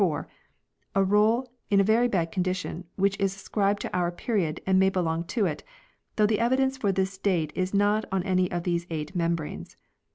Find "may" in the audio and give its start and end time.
4.79-4.89